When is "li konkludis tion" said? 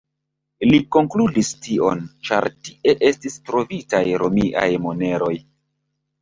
0.69-2.01